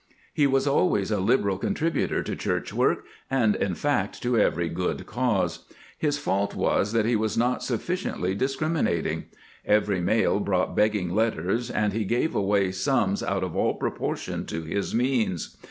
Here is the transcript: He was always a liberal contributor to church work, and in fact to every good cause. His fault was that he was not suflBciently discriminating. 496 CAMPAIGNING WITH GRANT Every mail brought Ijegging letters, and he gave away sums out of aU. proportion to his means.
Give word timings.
He 0.33 0.47
was 0.47 0.65
always 0.65 1.11
a 1.11 1.19
liberal 1.19 1.59
contributor 1.59 2.23
to 2.23 2.35
church 2.35 2.73
work, 2.73 3.03
and 3.29 3.55
in 3.55 3.75
fact 3.75 4.19
to 4.23 4.35
every 4.35 4.67
good 4.67 5.05
cause. 5.05 5.65
His 5.95 6.17
fault 6.17 6.55
was 6.55 6.91
that 6.93 7.05
he 7.05 7.15
was 7.15 7.37
not 7.37 7.59
suflBciently 7.59 8.35
discriminating. 8.35 9.25
496 9.63 9.63
CAMPAIGNING 9.63 9.63
WITH 9.63 9.75
GRANT 9.75 9.83
Every 9.83 10.01
mail 10.01 10.39
brought 10.39 10.75
Ijegging 10.75 11.11
letters, 11.15 11.69
and 11.69 11.93
he 11.93 12.05
gave 12.05 12.33
away 12.33 12.71
sums 12.71 13.21
out 13.21 13.43
of 13.43 13.55
aU. 13.55 13.73
proportion 13.75 14.47
to 14.47 14.63
his 14.63 14.95
means. 14.95 15.55